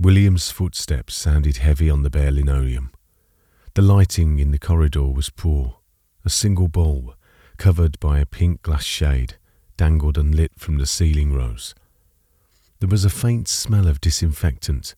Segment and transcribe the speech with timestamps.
[0.00, 2.90] William's footsteps sounded heavy on the bare linoleum.
[3.74, 5.76] The lighting in the corridor was poor.
[6.24, 7.14] A single bulb,
[7.58, 9.34] covered by a pink glass shade,
[9.76, 11.74] dangled unlit from the ceiling rose.
[12.78, 14.94] There was a faint smell of disinfectant,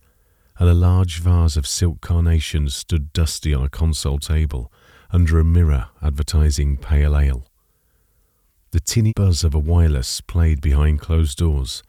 [0.61, 4.71] and a large vase of silk carnations stood dusty on a console table
[5.11, 7.45] under a mirror advertising pale ale.
[8.71, 11.83] The tinny buzz of a wireless played behind closed doors,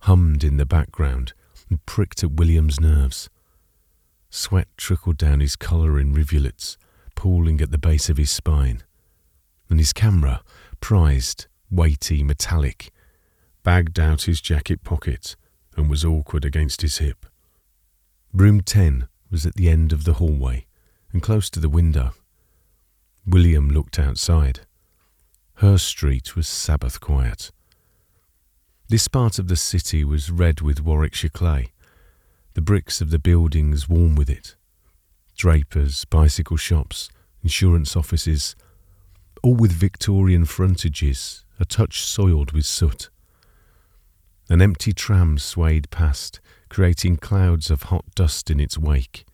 [0.00, 1.34] hummed in the background,
[1.72, 3.30] and pricked at William's nerves.
[4.28, 6.76] Sweat trickled down his collar in rivulets,
[7.14, 8.82] pooling at the base of his spine.
[9.70, 10.42] And his camera,
[10.80, 12.92] prized, weighty, metallic,
[13.62, 15.34] bagged out his jacket pocket
[15.74, 17.24] and was awkward against his hip.
[18.34, 20.66] Room 10 was at the end of the hallway
[21.10, 22.12] and close to the window.
[23.24, 24.60] William looked outside.
[25.54, 27.50] Her street was Sabbath quiet.
[28.92, 31.72] This part of the city was red with Warwickshire clay,
[32.52, 34.54] the bricks of the buildings warm with it.
[35.34, 37.08] Drapers, bicycle shops,
[37.42, 38.54] insurance offices,
[39.42, 43.08] all with Victorian frontages, a touch soiled with soot.
[44.50, 49.24] An empty tram swayed past, creating clouds of hot dust in its wake.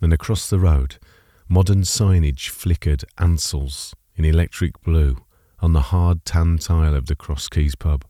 [0.00, 0.98] And across the road,
[1.48, 5.18] modern signage flickered Ansell's in electric blue
[5.60, 8.04] on the hard tan tile of the Cross Keys pub.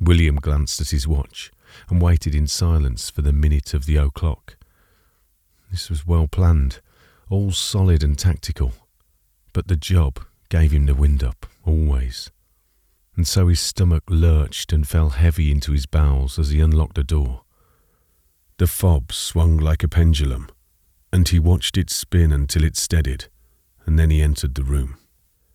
[0.00, 1.50] William glanced at his watch
[1.88, 4.56] and waited in silence for the minute of the o'clock.
[5.70, 6.80] This was well planned,
[7.28, 8.72] all solid and tactical,
[9.52, 12.30] but the job gave him the wind up, always.
[13.14, 17.04] And so his stomach lurched and fell heavy into his bowels as he unlocked the
[17.04, 17.42] door.
[18.56, 20.48] The fob swung like a pendulum,
[21.12, 23.26] and he watched it spin until it steadied,
[23.86, 24.96] and then he entered the room.